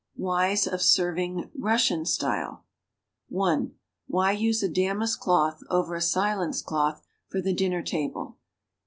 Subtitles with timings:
[0.15, 2.63] WHYS OF SERVING (RUSSIAN STYLE)
[3.29, 3.71] (1)
[4.07, 8.39] Why use a damask cloth (over a silence cloth) for the dinner table?